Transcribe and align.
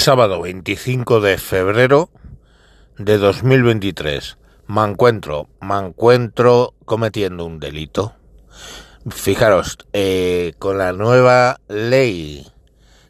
Sábado 0.00 0.40
25 0.40 1.20
de 1.20 1.36
febrero 1.36 2.08
de 2.96 3.18
2023. 3.18 4.38
Me 4.66 4.82
encuentro, 4.82 5.50
me 5.60 5.76
encuentro 5.76 6.72
cometiendo 6.86 7.44
un 7.44 7.60
delito. 7.60 8.14
Fijaros, 9.10 9.76
eh, 9.92 10.54
con 10.58 10.78
la 10.78 10.94
nueva 10.94 11.60
ley 11.68 12.46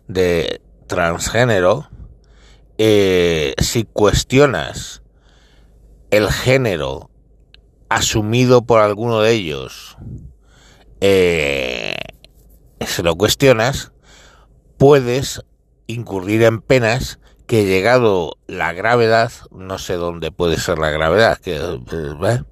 de 0.09 0.61
transgénero, 0.89 1.89
eh, 2.77 3.55
si 3.59 3.85
cuestionas 3.85 5.05
el 6.11 6.29
género 6.29 7.09
asumido 7.89 8.63
por 8.63 8.81
alguno 8.81 9.21
de 9.21 9.31
ellos, 9.31 9.97
eh, 11.01 11.95
se 12.85 13.05
lo 13.05 13.15
cuestionas, 13.15 13.93
puedes 14.77 15.45
incurrir 15.91 16.43
en 16.43 16.61
penas 16.61 17.19
que 17.47 17.65
llegado 17.65 18.37
la 18.47 18.73
gravedad, 18.73 19.33
no 19.51 19.79
sé 19.79 19.95
dónde 19.95 20.31
puede 20.31 20.57
ser 20.57 20.79
la 20.79 20.91
gravedad, 20.91 21.39
que 21.39 21.57
¿eh? 21.57 22.43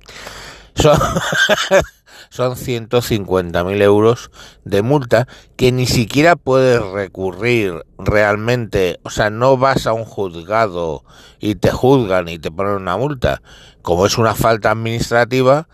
son, 0.74 0.98
son 2.30 2.56
150.000 2.56 3.82
euros 3.82 4.30
de 4.64 4.82
multa 4.82 5.28
que 5.56 5.72
ni 5.72 5.86
siquiera 5.86 6.36
puedes 6.36 6.82
recurrir 6.82 7.84
realmente, 7.96 8.98
o 9.04 9.10
sea, 9.10 9.30
no 9.30 9.56
vas 9.56 9.86
a 9.86 9.92
un 9.92 10.04
juzgado 10.04 11.04
y 11.38 11.54
te 11.54 11.70
juzgan 11.70 12.28
y 12.28 12.38
te 12.38 12.50
ponen 12.50 12.74
una 12.74 12.96
multa, 12.96 13.40
como 13.82 14.04
es 14.04 14.18
una 14.18 14.34
falta 14.34 14.72
administrativa, 14.72 15.68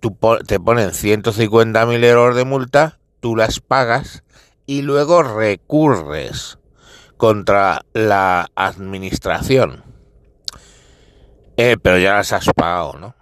tú 0.00 0.16
te 0.46 0.60
ponen 0.60 0.90
150.000 0.90 2.04
euros 2.04 2.36
de 2.36 2.44
multa, 2.44 2.98
tú 3.20 3.36
las 3.36 3.60
pagas 3.60 4.24
y 4.66 4.82
luego 4.82 5.22
recurres 5.22 6.59
contra 7.20 7.84
la 7.92 8.48
administración. 8.54 9.84
Eh, 11.58 11.76
pero 11.80 11.98
ya 11.98 12.14
las 12.14 12.32
has 12.32 12.46
pagado, 12.56 12.94
¿no? 12.98 13.14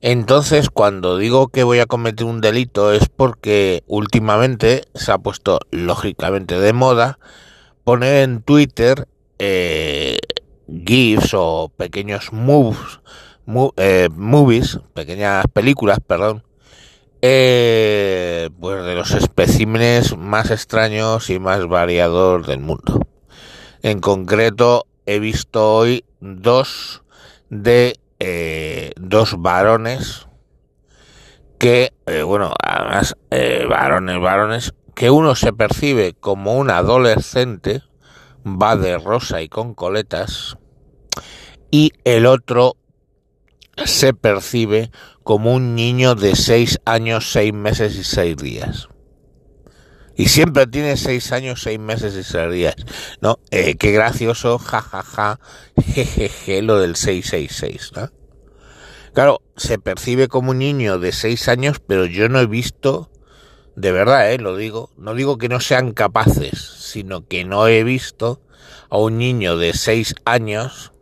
Entonces, 0.00 0.70
cuando 0.70 1.16
digo 1.18 1.46
que 1.46 1.62
voy 1.62 1.78
a 1.78 1.86
cometer 1.86 2.26
un 2.26 2.40
delito 2.40 2.92
es 2.92 3.08
porque 3.08 3.84
últimamente 3.86 4.82
se 4.96 5.12
ha 5.12 5.18
puesto, 5.18 5.60
lógicamente, 5.70 6.58
de 6.58 6.72
moda 6.72 7.20
poner 7.84 8.24
en 8.24 8.42
Twitter 8.42 9.06
eh, 9.38 10.18
GIFs 10.66 11.32
o 11.34 11.70
pequeños 11.76 12.32
moves, 12.32 12.98
eh, 13.76 14.08
movies, 14.12 14.80
pequeñas 14.94 15.44
películas, 15.52 16.00
perdón, 16.04 16.42
eh, 17.24 18.50
pues 18.58 18.84
de 18.84 18.96
los 18.96 19.12
especímenes 19.12 20.16
más 20.18 20.50
extraños 20.50 21.30
y 21.30 21.38
más 21.38 21.68
variados 21.68 22.44
del 22.48 22.58
mundo. 22.58 23.01
En 23.82 23.98
concreto, 23.98 24.86
he 25.06 25.18
visto 25.18 25.74
hoy 25.74 26.04
dos 26.20 27.02
de 27.50 27.98
eh, 28.20 28.92
dos 28.94 29.42
varones 29.42 30.28
que, 31.58 31.92
eh, 32.06 32.22
bueno, 32.22 32.54
además, 32.62 33.16
eh, 33.32 33.66
varones, 33.68 34.20
varones, 34.20 34.74
que 34.94 35.10
uno 35.10 35.34
se 35.34 35.52
percibe 35.52 36.14
como 36.14 36.54
un 36.54 36.70
adolescente, 36.70 37.82
va 38.46 38.76
de 38.76 38.98
rosa 38.98 39.42
y 39.42 39.48
con 39.48 39.74
coletas, 39.74 40.56
y 41.72 41.90
el 42.04 42.26
otro 42.26 42.76
se 43.84 44.14
percibe 44.14 44.92
como 45.24 45.54
un 45.54 45.74
niño 45.74 46.14
de 46.14 46.36
seis 46.36 46.78
años, 46.84 47.32
seis 47.32 47.52
meses 47.52 47.96
y 47.96 48.04
seis 48.04 48.36
días 48.36 48.88
y 50.22 50.28
siempre 50.28 50.68
tiene 50.68 50.96
seis 50.96 51.32
años, 51.32 51.62
seis 51.62 51.80
meses 51.80 52.14
y 52.14 52.22
seis 52.22 52.52
días, 52.52 52.76
¿no? 53.20 53.40
Eh, 53.50 53.74
qué 53.74 53.90
gracioso, 53.90 54.56
jajaja, 54.56 55.40
jejeje, 55.84 56.62
lo 56.62 56.78
del 56.78 56.94
666, 56.94 57.90
¿no? 57.96 58.08
Claro, 59.14 59.42
se 59.56 59.80
percibe 59.80 60.28
como 60.28 60.52
un 60.52 60.60
niño 60.60 61.00
de 61.00 61.10
seis 61.10 61.48
años, 61.48 61.80
pero 61.84 62.06
yo 62.06 62.28
no 62.28 62.38
he 62.38 62.46
visto, 62.46 63.10
de 63.74 63.90
verdad, 63.90 64.30
¿eh? 64.30 64.38
Lo 64.38 64.56
digo, 64.56 64.90
no 64.96 65.14
digo 65.14 65.38
que 65.38 65.48
no 65.48 65.58
sean 65.58 65.90
capaces, 65.90 66.56
sino 66.60 67.26
que 67.26 67.44
no 67.44 67.66
he 67.66 67.82
visto 67.82 68.40
a 68.90 68.98
un 68.98 69.18
niño 69.18 69.56
de 69.56 69.72
seis 69.72 70.14
años 70.24 70.92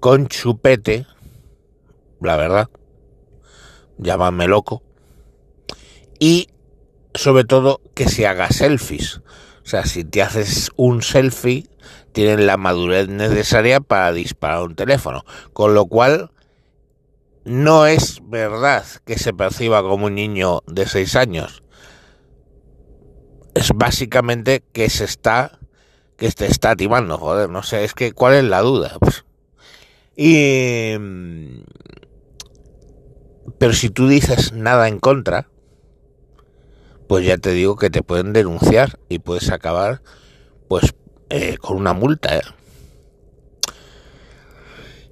con 0.00 0.28
chupete, 0.28 1.06
la 2.22 2.36
verdad, 2.36 2.70
llámame 3.98 4.48
loco, 4.48 4.82
y 6.18 6.48
sobre 7.16 7.44
todo 7.44 7.80
que 7.94 8.08
se 8.08 8.26
haga 8.26 8.50
selfies. 8.50 9.20
O 9.64 9.68
sea, 9.68 9.84
si 9.84 10.04
te 10.04 10.22
haces 10.22 10.70
un 10.76 11.02
selfie, 11.02 11.66
tienen 12.12 12.46
la 12.46 12.56
madurez 12.56 13.08
necesaria 13.08 13.80
para 13.80 14.12
disparar 14.12 14.62
un 14.62 14.74
teléfono. 14.74 15.24
Con 15.52 15.74
lo 15.74 15.86
cual, 15.86 16.30
no 17.44 17.86
es 17.86 18.20
verdad 18.24 18.84
que 19.04 19.18
se 19.18 19.32
perciba 19.32 19.82
como 19.82 20.06
un 20.06 20.14
niño 20.14 20.62
de 20.66 20.86
6 20.86 21.16
años. 21.16 21.62
Es 23.54 23.72
básicamente 23.74 24.62
que 24.72 24.88
se 24.90 25.04
está, 25.04 25.58
que 26.16 26.30
te 26.30 26.46
está 26.46 26.76
timando, 26.76 27.18
joder, 27.18 27.48
no 27.50 27.62
sé, 27.62 27.84
es 27.84 27.94
que 27.94 28.12
cuál 28.12 28.34
es 28.34 28.44
la 28.44 28.60
duda. 28.62 28.96
Pues, 29.00 29.24
y... 30.16 30.94
Pero 33.58 33.72
si 33.72 33.90
tú 33.90 34.08
dices 34.08 34.52
nada 34.52 34.88
en 34.88 34.98
contra, 34.98 35.48
pues 37.08 37.24
ya 37.24 37.38
te 37.38 37.52
digo 37.52 37.76
que 37.76 37.90
te 37.90 38.02
pueden 38.02 38.32
denunciar 38.32 38.98
y 39.08 39.18
puedes 39.18 39.50
acabar 39.50 40.02
pues 40.68 40.94
eh, 41.30 41.58
con 41.58 41.76
una 41.76 41.92
multa. 41.92 42.36
¿eh? 42.36 42.42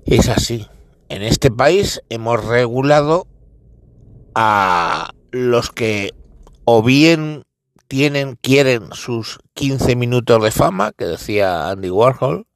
Es 0.06 0.28
así. 0.28 0.66
En 1.08 1.22
este 1.22 1.50
país 1.50 2.02
hemos 2.08 2.44
regulado 2.44 3.26
a 4.34 5.10
los 5.30 5.70
que 5.70 6.12
o 6.64 6.82
bien 6.82 7.44
tienen, 7.88 8.36
quieren 8.36 8.92
sus 8.92 9.38
15 9.54 9.96
minutos 9.96 10.42
de 10.42 10.50
fama, 10.50 10.92
que 10.92 11.04
decía 11.04 11.68
Andy 11.68 11.90
Warhol, 11.90 12.46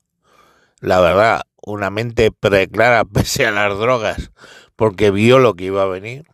la 0.81 1.01
verdad, 1.01 1.43
una 1.63 1.91
mente 1.91 2.33
preclara 2.33 3.05
pese 3.13 3.47
a 3.47 3.53
las 3.53 3.79
drogas, 3.79 4.33
porque 4.77 5.11
vio 5.11 5.39
lo 5.39 5.55
que 5.55 5.65
iba 5.65 5.83
a 5.83 5.87
venir, 5.87 6.25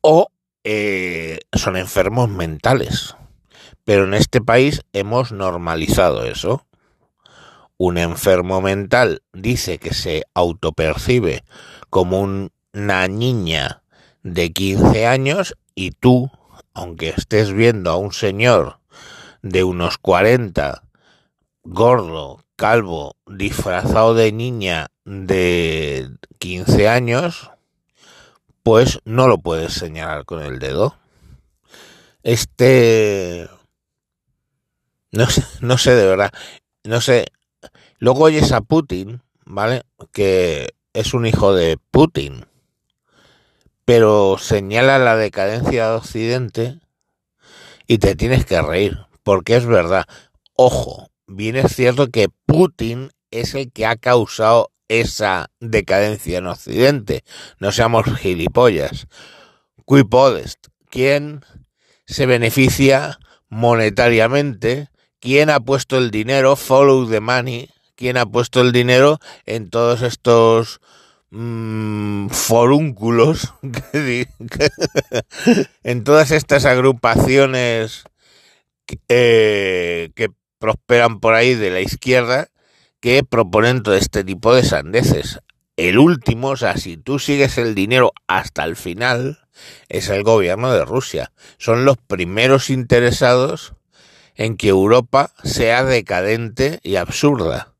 o 0.00 0.28
eh, 0.64 1.40
son 1.52 1.76
enfermos 1.76 2.28
mentales. 2.28 3.16
Pero 3.84 4.04
en 4.04 4.14
este 4.14 4.40
país 4.40 4.82
hemos 4.92 5.32
normalizado 5.32 6.24
eso. 6.24 6.66
Un 7.76 7.98
enfermo 7.98 8.60
mental 8.60 9.22
dice 9.32 9.78
que 9.78 9.92
se 9.92 10.24
autopercibe 10.34 11.42
como 11.90 12.20
una 12.20 13.08
niña 13.08 13.82
de 14.22 14.52
15 14.52 15.06
años 15.06 15.56
y 15.74 15.90
tú, 15.90 16.30
aunque 16.74 17.08
estés 17.10 17.52
viendo 17.52 17.90
a 17.90 17.96
un 17.96 18.12
señor 18.12 18.78
de 19.42 19.64
unos 19.64 19.98
40, 19.98 20.84
gordo, 21.64 22.44
calvo, 22.56 23.16
disfrazado 23.26 24.14
de 24.14 24.30
niña 24.32 24.88
de 25.04 26.08
15 26.38 26.88
años, 26.88 27.51
pues 28.62 29.00
no 29.04 29.28
lo 29.28 29.38
puedes 29.38 29.72
señalar 29.72 30.24
con 30.24 30.42
el 30.42 30.58
dedo. 30.58 30.96
Este... 32.22 33.48
No 35.10 35.28
sé, 35.28 35.44
no 35.60 35.76
sé 35.76 35.94
de 35.94 36.06
verdad. 36.06 36.32
No 36.84 37.00
sé. 37.00 37.26
Luego 37.98 38.24
oyes 38.24 38.52
a 38.52 38.62
Putin, 38.62 39.22
¿vale? 39.44 39.82
Que 40.12 40.74
es 40.94 41.12
un 41.12 41.26
hijo 41.26 41.54
de 41.54 41.78
Putin. 41.90 42.46
Pero 43.84 44.38
señala 44.38 44.98
la 44.98 45.16
decadencia 45.16 45.88
de 45.88 45.96
Occidente 45.96 46.80
y 47.86 47.98
te 47.98 48.14
tienes 48.16 48.46
que 48.46 48.62
reír. 48.62 48.98
Porque 49.22 49.56
es 49.56 49.66
verdad. 49.66 50.06
Ojo, 50.54 51.10
bien 51.26 51.56
es 51.56 51.74
cierto 51.76 52.08
que 52.08 52.28
Putin 52.46 53.10
es 53.30 53.54
el 53.54 53.70
que 53.70 53.86
ha 53.86 53.96
causado 53.96 54.71
esa 55.00 55.50
decadencia 55.58 56.38
en 56.38 56.46
Occidente. 56.46 57.24
No 57.58 57.72
seamos 57.72 58.04
gilipollas. 58.18 59.06
Qui 59.86 60.04
podest. 60.04 60.66
¿Quién 60.90 61.44
se 62.06 62.26
beneficia 62.26 63.18
monetariamente? 63.48 64.88
¿Quién 65.18 65.48
ha 65.48 65.60
puesto 65.60 65.96
el 65.96 66.10
dinero? 66.10 66.56
Follow 66.56 67.08
the 67.08 67.20
money. 67.20 67.70
¿Quién 67.94 68.18
ha 68.18 68.26
puesto 68.26 68.60
el 68.60 68.72
dinero 68.72 69.18
en 69.46 69.70
todos 69.70 70.02
estos 70.02 70.80
mmm, 71.30 72.28
forúnculos? 72.28 73.54
en 75.84 76.04
todas 76.04 76.30
estas 76.32 76.66
agrupaciones 76.66 78.04
eh, 79.08 80.10
que 80.14 80.28
prosperan 80.58 81.18
por 81.20 81.32
ahí 81.32 81.54
de 81.54 81.70
la 81.70 81.80
izquierda 81.80 82.51
que 83.02 83.24
proponen 83.24 83.82
todo 83.82 83.96
este 83.96 84.22
tipo 84.22 84.54
de 84.54 84.62
sandeces. 84.62 85.40
El 85.76 85.98
último, 85.98 86.50
o 86.50 86.56
sea, 86.56 86.76
si 86.76 86.96
tú 86.96 87.18
sigues 87.18 87.58
el 87.58 87.74
dinero 87.74 88.12
hasta 88.28 88.64
el 88.64 88.76
final, 88.76 89.40
es 89.88 90.08
el 90.08 90.22
gobierno 90.22 90.72
de 90.72 90.84
Rusia. 90.84 91.32
Son 91.58 91.84
los 91.84 91.96
primeros 91.98 92.70
interesados 92.70 93.74
en 94.36 94.56
que 94.56 94.68
Europa 94.68 95.32
sea 95.42 95.82
decadente 95.84 96.78
y 96.84 96.94
absurda. 96.94 97.74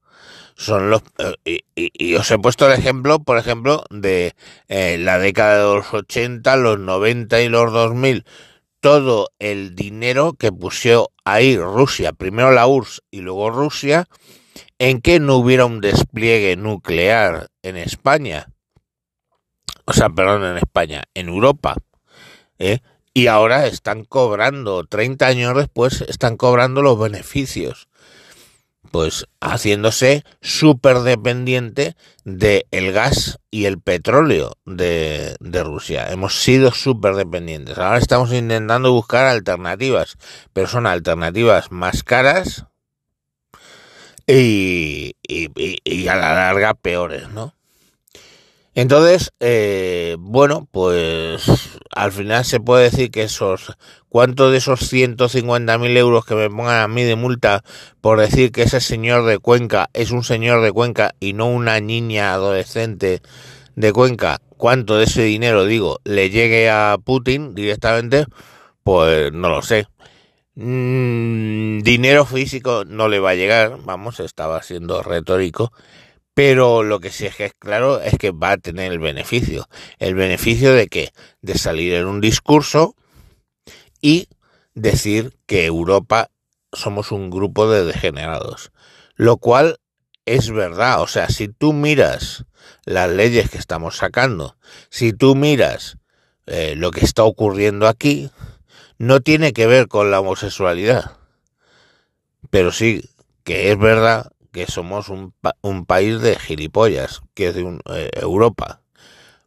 Son 0.56 0.90
los 0.90 1.02
eh, 1.44 1.60
y, 1.76 2.14
os 2.16 2.28
he 2.32 2.38
puesto 2.38 2.66
el 2.66 2.78
ejemplo, 2.78 3.20
por 3.20 3.38
ejemplo, 3.38 3.84
de 3.90 4.34
eh, 4.68 4.98
la 4.98 5.20
década 5.20 5.58
de 5.58 5.76
los 5.76 5.94
80, 5.94 6.56
los 6.56 6.80
90 6.80 7.40
y 7.42 7.48
los 7.48 7.72
2000. 7.72 8.24
Todo 8.80 9.30
el 9.38 9.76
dinero 9.76 10.32
que 10.32 10.50
puso 10.50 11.12
ahí 11.24 11.56
Rusia, 11.56 12.12
primero 12.12 12.50
la 12.50 12.66
URSS 12.66 13.02
y 13.12 13.20
luego 13.20 13.50
Rusia, 13.50 14.08
en 14.82 15.00
que 15.00 15.20
no 15.20 15.36
hubiera 15.36 15.64
un 15.64 15.80
despliegue 15.80 16.56
nuclear 16.56 17.46
en 17.62 17.76
España. 17.76 18.48
O 19.84 19.92
sea, 19.92 20.10
perdón, 20.10 20.42
en 20.42 20.56
España, 20.56 21.04
en 21.14 21.28
Europa. 21.28 21.76
¿eh? 22.58 22.80
Y 23.14 23.28
ahora 23.28 23.68
están 23.68 24.04
cobrando, 24.04 24.82
30 24.82 25.24
años 25.24 25.56
después, 25.56 26.00
están 26.08 26.36
cobrando 26.36 26.82
los 26.82 26.98
beneficios. 26.98 27.86
Pues 28.90 29.28
haciéndose 29.40 30.24
súper 30.40 30.98
dependiente 31.02 31.94
del 32.24 32.90
gas 32.90 33.38
y 33.52 33.66
el 33.66 33.80
petróleo 33.80 34.56
de, 34.64 35.36
de 35.38 35.62
Rusia. 35.62 36.10
Hemos 36.10 36.42
sido 36.42 36.72
súper 36.72 37.14
dependientes. 37.14 37.78
Ahora 37.78 37.98
estamos 37.98 38.32
intentando 38.32 38.90
buscar 38.90 39.26
alternativas, 39.26 40.16
pero 40.52 40.66
son 40.66 40.88
alternativas 40.88 41.70
más 41.70 42.02
caras 42.02 42.66
y, 44.26 45.16
y, 45.22 46.08
a 46.08 46.16
la 46.16 46.34
larga 46.34 46.74
peores, 46.74 47.28
¿no? 47.30 47.54
Entonces, 48.74 49.32
eh, 49.40 50.16
bueno, 50.18 50.66
pues 50.70 51.78
al 51.94 52.10
final 52.10 52.42
se 52.44 52.58
puede 52.58 52.84
decir 52.84 53.10
que 53.10 53.24
esos, 53.24 53.76
¿cuánto 54.08 54.50
de 54.50 54.58
esos 54.58 54.90
150.000 54.90 55.96
euros 55.98 56.24
que 56.24 56.34
me 56.34 56.48
pongan 56.48 56.80
a 56.80 56.88
mí 56.88 57.02
de 57.02 57.16
multa 57.16 57.64
por 58.00 58.18
decir 58.18 58.50
que 58.50 58.62
ese 58.62 58.80
señor 58.80 59.26
de 59.26 59.38
Cuenca 59.38 59.90
es 59.92 60.10
un 60.10 60.24
señor 60.24 60.62
de 60.62 60.72
Cuenca 60.72 61.14
y 61.20 61.34
no 61.34 61.48
una 61.48 61.80
niña 61.80 62.32
adolescente 62.32 63.20
de 63.76 63.92
Cuenca, 63.92 64.40
cuánto 64.56 64.96
de 64.96 65.04
ese 65.04 65.22
dinero, 65.22 65.66
digo, 65.66 66.00
le 66.04 66.30
llegue 66.30 66.70
a 66.70 66.96
Putin 67.02 67.54
directamente? 67.54 68.24
Pues 68.84 69.32
no 69.32 69.48
lo 69.50 69.62
sé. 69.62 69.86
Mm, 70.54 71.80
dinero 71.80 72.26
físico 72.26 72.84
no 72.84 73.08
le 73.08 73.20
va 73.20 73.30
a 73.30 73.34
llegar, 73.34 73.78
vamos, 73.84 74.20
estaba 74.20 74.62
siendo 74.62 75.02
retórico, 75.02 75.72
pero 76.34 76.82
lo 76.82 77.00
que 77.00 77.10
sí 77.10 77.26
es 77.26 77.36
que 77.36 77.46
es 77.46 77.54
claro 77.54 78.00
es 78.00 78.18
que 78.18 78.30
va 78.30 78.52
a 78.52 78.56
tener 78.58 78.92
el 78.92 78.98
beneficio. 78.98 79.68
¿El 79.98 80.14
beneficio 80.14 80.74
de 80.74 80.88
qué? 80.88 81.12
De 81.40 81.56
salir 81.56 81.94
en 81.94 82.06
un 82.06 82.20
discurso 82.20 82.94
y 84.00 84.28
decir 84.74 85.36
que 85.46 85.64
Europa 85.66 86.30
somos 86.72 87.12
un 87.12 87.30
grupo 87.30 87.70
de 87.70 87.84
degenerados. 87.84 88.72
Lo 89.14 89.36
cual 89.36 89.78
es 90.24 90.50
verdad, 90.50 91.02
o 91.02 91.06
sea, 91.06 91.28
si 91.28 91.48
tú 91.48 91.72
miras 91.72 92.44
las 92.84 93.10
leyes 93.10 93.50
que 93.50 93.58
estamos 93.58 93.96
sacando, 93.96 94.56
si 94.88 95.12
tú 95.12 95.34
miras 95.34 95.98
eh, 96.46 96.74
lo 96.76 96.90
que 96.90 97.04
está 97.04 97.24
ocurriendo 97.24 97.88
aquí, 97.88 98.30
no 99.02 99.20
tiene 99.20 99.52
que 99.52 99.66
ver 99.66 99.88
con 99.88 100.12
la 100.12 100.20
homosexualidad. 100.20 101.16
Pero 102.50 102.70
sí 102.70 103.02
que 103.42 103.72
es 103.72 103.76
verdad 103.76 104.30
que 104.52 104.66
somos 104.66 105.08
un, 105.08 105.34
un 105.60 105.86
país 105.86 106.20
de 106.20 106.36
gilipollas, 106.36 107.20
que 107.34 107.48
es 107.48 107.56
de 107.56 107.80
eh, 107.90 108.10
Europa, 108.14 108.82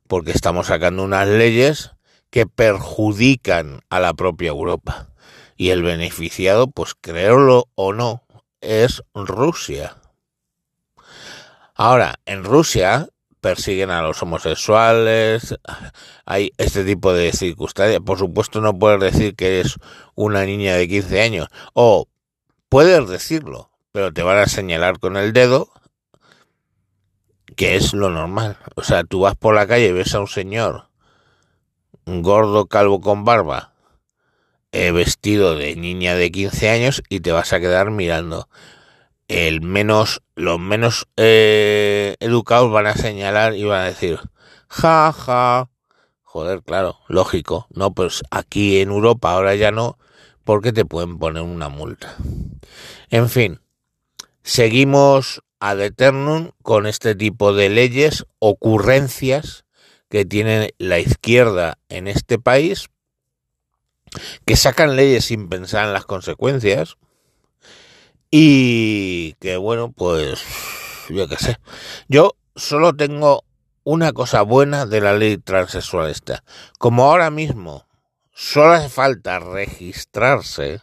porque 0.08 0.32
estamos 0.32 0.68
sacando 0.68 1.04
unas 1.06 1.30
leyes 1.30 1.92
que 2.32 2.46
perjudican 2.46 3.80
a 3.90 4.02
la 4.02 4.14
propia 4.14 4.50
Europa. 4.50 5.08
Y 5.56 5.70
el 5.70 5.84
beneficiado, 5.84 6.70
pues 6.70 6.94
créelo 6.94 7.70
o 7.76 7.94
no, 7.94 8.24
es 8.60 9.04
Rusia. 9.14 9.96
Ahora, 11.76 12.16
en 12.26 12.44
Rusia 12.44 13.08
persiguen 13.46 13.92
a 13.92 14.02
los 14.02 14.24
homosexuales, 14.24 15.56
hay 16.26 16.52
este 16.58 16.84
tipo 16.84 17.14
de 17.14 17.32
circunstancias. 17.32 18.02
Por 18.04 18.18
supuesto 18.18 18.60
no 18.60 18.76
puedes 18.80 19.00
decir 19.00 19.36
que 19.36 19.60
eres 19.60 19.76
una 20.16 20.46
niña 20.46 20.74
de 20.74 20.88
15 20.88 21.22
años, 21.22 21.48
o 21.74 22.08
puedes 22.70 23.08
decirlo, 23.08 23.70
pero 23.92 24.12
te 24.12 24.24
van 24.24 24.40
a 24.40 24.48
señalar 24.48 24.98
con 24.98 25.16
el 25.16 25.32
dedo, 25.32 25.70
que 27.56 27.76
es 27.76 27.94
lo 27.94 28.10
normal. 28.10 28.58
O 28.74 28.82
sea, 28.82 29.04
tú 29.04 29.20
vas 29.20 29.36
por 29.36 29.54
la 29.54 29.68
calle 29.68 29.90
y 29.90 29.92
ves 29.92 30.16
a 30.16 30.22
un 30.22 30.28
señor, 30.28 30.88
gordo 32.08 32.66
calvo 32.66 33.00
con 33.00 33.26
barba, 33.26 33.74
eh, 34.72 34.90
vestido 34.90 35.56
de 35.56 35.76
niña 35.76 36.16
de 36.16 36.32
15 36.32 36.72
años 36.72 37.04
y 37.10 37.20
te 37.20 37.32
vas 37.32 37.54
a 37.54 37.60
quedar 37.60 37.92
mirando 37.92 38.50
el 39.28 39.62
menos, 39.62 40.22
los 40.36 40.60
menos 40.60 41.08
eh, 41.18 42.16
educados 42.20 42.72
van 42.72 42.88
a 42.88 42.96
señalar 42.96 43.56
y 43.56 43.64
van 43.64 43.82
a 43.82 43.86
decir, 43.86 44.20
ja, 44.68 45.12
ja, 45.12 45.70
joder, 46.22 46.62
claro, 46.64 47.00
lógico, 47.08 47.68
no, 47.72 47.94
pues 47.94 48.24
aquí 48.30 48.80
en 48.80 48.90
Europa 48.90 49.32
ahora 49.32 49.56
ya 49.56 49.72
no, 49.72 49.98
porque 50.44 50.72
te 50.72 50.86
pueden 50.86 51.18
poner 51.18 51.44
una 51.44 51.70
multa. 51.70 52.16
En 53.10 53.30
fin, 53.30 53.62
seguimos 54.44 55.42
ad 55.60 55.82
eternum 55.82 56.52
con 56.62 56.86
este 56.86 57.16
tipo 57.16 57.54
de 57.54 57.70
leyes, 57.70 58.26
ocurrencias 58.40 59.66
que 60.10 60.26
tiene 60.26 60.76
la 60.78 61.00
izquierda 61.00 61.80
en 61.90 62.08
este 62.08 62.38
país, 62.38 62.90
que 64.46 64.56
sacan 64.56 64.96
leyes 64.96 65.26
sin 65.26 65.50
pensar 65.50 65.88
en 65.88 65.94
las 65.94 66.06
consecuencias, 66.06 66.98
y 68.32 69.34
que 69.40 69.58
bueno, 69.58 69.92
pues 69.92 70.44
yo 71.10 71.28
qué 71.28 71.38
sé. 71.38 71.58
Yo 72.08 72.36
solo 72.56 72.96
tengo 72.96 73.44
una 73.84 74.14
cosa 74.14 74.42
buena 74.42 74.86
de 74.86 75.02
la 75.02 75.14
ley 75.14 75.38
transexualista. 75.38 76.44
Como 76.80 77.06
ahora 77.06 77.30
mismo 77.30 77.86
solo 78.34 78.74
hace 78.74 78.90
falta 78.90 79.40
registrarse 79.40 80.82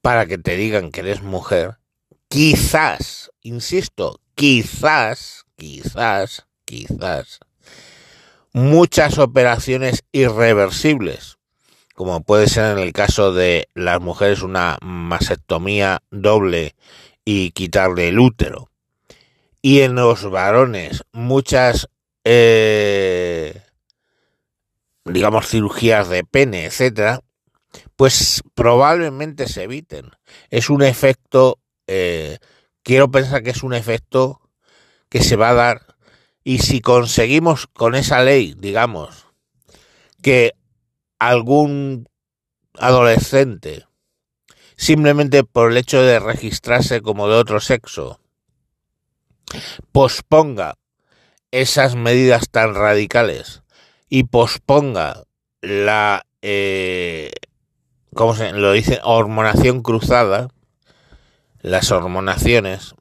para 0.00 0.26
que 0.26 0.38
te 0.38 0.56
digan 0.56 0.90
que 0.90 1.00
eres 1.00 1.22
mujer, 1.22 1.78
quizás, 2.28 3.30
insisto, 3.42 4.20
quizás, 4.34 5.44
quizás, 5.56 6.46
quizás, 6.64 7.40
muchas 8.52 9.18
operaciones 9.18 10.04
irreversibles 10.12 11.38
como 12.02 12.24
puede 12.24 12.48
ser 12.48 12.76
en 12.76 12.82
el 12.82 12.92
caso 12.92 13.32
de 13.32 13.68
las 13.74 14.00
mujeres 14.00 14.42
una 14.42 14.76
mastectomía 14.82 16.02
doble 16.10 16.74
y 17.24 17.52
quitarle 17.52 18.08
el 18.08 18.18
útero. 18.18 18.70
Y 19.60 19.82
en 19.82 19.94
los 19.94 20.28
varones 20.28 21.04
muchas, 21.12 21.88
eh, 22.24 23.62
digamos, 25.04 25.46
cirugías 25.46 26.08
de 26.08 26.24
pene, 26.24 26.64
etcétera, 26.64 27.20
pues 27.94 28.42
probablemente 28.54 29.46
se 29.46 29.62
eviten. 29.62 30.10
Es 30.50 30.70
un 30.70 30.82
efecto, 30.82 31.60
eh, 31.86 32.38
quiero 32.82 33.12
pensar 33.12 33.44
que 33.44 33.50
es 33.50 33.62
un 33.62 33.74
efecto 33.74 34.40
que 35.08 35.22
se 35.22 35.36
va 35.36 35.50
a 35.50 35.54
dar 35.54 35.82
y 36.42 36.58
si 36.58 36.80
conseguimos 36.80 37.68
con 37.68 37.94
esa 37.94 38.24
ley, 38.24 38.56
digamos, 38.58 39.28
que 40.20 40.56
algún 41.28 42.08
adolescente 42.78 43.86
simplemente 44.76 45.44
por 45.44 45.70
el 45.70 45.76
hecho 45.76 46.02
de 46.02 46.18
registrarse 46.18 47.00
como 47.00 47.28
de 47.28 47.36
otro 47.36 47.60
sexo 47.60 48.18
posponga 49.92 50.74
esas 51.52 51.94
medidas 51.94 52.48
tan 52.50 52.74
radicales 52.74 53.62
y 54.08 54.24
posponga 54.24 55.22
la 55.60 56.26
eh, 56.40 57.30
¿cómo 58.14 58.34
se 58.34 58.52
lo 58.52 58.72
dice? 58.72 59.00
hormonación 59.04 59.82
cruzada 59.82 60.48
las 61.60 61.92
hormonaciones 61.92 62.94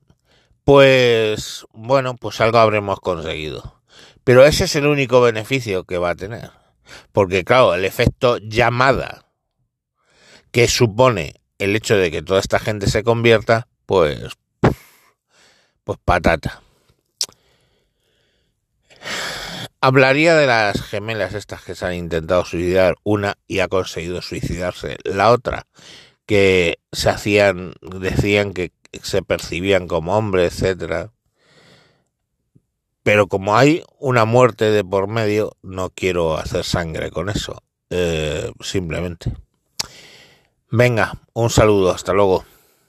pues 0.63 1.65
bueno 1.73 2.15
pues 2.15 2.39
algo 2.39 2.59
habremos 2.59 2.99
conseguido 2.99 3.81
pero 4.23 4.45
ese 4.45 4.65
es 4.65 4.75
el 4.75 4.85
único 4.85 5.21
beneficio 5.21 5.85
que 5.85 5.97
va 5.97 6.11
a 6.11 6.15
tener 6.15 6.60
porque 7.11 7.43
claro, 7.43 7.73
el 7.73 7.85
efecto 7.85 8.37
llamada 8.37 9.25
que 10.51 10.67
supone 10.67 11.35
el 11.57 11.75
hecho 11.75 11.95
de 11.95 12.11
que 12.11 12.21
toda 12.21 12.39
esta 12.39 12.59
gente 12.59 12.87
se 12.87 13.03
convierta, 13.03 13.67
pues, 13.85 14.33
pues 15.83 15.99
patata. 16.03 16.61
Hablaría 19.79 20.35
de 20.35 20.47
las 20.47 20.81
gemelas 20.81 21.33
estas 21.33 21.63
que 21.63 21.75
se 21.75 21.85
han 21.85 21.95
intentado 21.95 22.45
suicidar, 22.45 22.95
una 23.03 23.37
y 23.47 23.59
ha 23.59 23.67
conseguido 23.67 24.21
suicidarse, 24.21 24.97
la 25.03 25.31
otra 25.31 25.65
que 26.25 26.79
se 26.91 27.09
hacían, 27.09 27.73
decían 27.81 28.53
que 28.53 28.71
se 29.01 29.21
percibían 29.21 29.87
como 29.87 30.17
hombres, 30.17 30.53
etcétera. 30.53 31.11
Pero 33.03 33.27
como 33.27 33.57
hay 33.57 33.83
una 33.99 34.25
muerte 34.25 34.65
de 34.65 34.83
por 34.83 35.07
medio, 35.07 35.57
no 35.61 35.89
quiero 35.89 36.37
hacer 36.37 36.63
sangre 36.63 37.09
con 37.09 37.29
eso. 37.29 37.63
Eh, 37.89 38.51
simplemente. 38.61 39.33
Venga, 40.69 41.13
un 41.33 41.49
saludo, 41.49 41.91
hasta 41.91 42.13
luego. 42.13 42.45